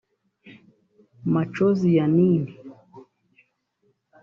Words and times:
Macozi 1.33 1.89
ya 1.97 2.05
Nini 2.15 2.53